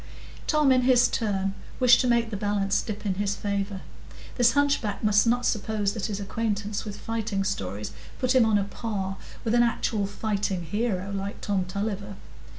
[0.47, 3.81] Tom, in his turn, wished to make the balance dip in his favour.
[4.35, 8.63] This hunchback must not suppose that his acquaintance with fighting stories put him on a
[8.63, 12.15] par with an actual fighting hero, like Tom Tulliver.